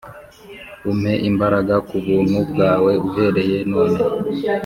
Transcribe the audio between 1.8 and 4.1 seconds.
ku buntu bwawe uhereye none